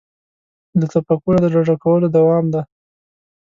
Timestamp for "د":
1.41-1.45